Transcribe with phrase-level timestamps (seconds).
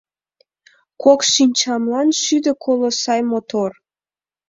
[1.03, 3.71] Кок шинчамлан шӱдӧ коло сай мотор